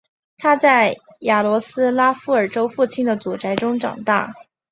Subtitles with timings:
[0.39, 4.33] 他在雅罗斯拉夫尔州父亲的祖宅中长大。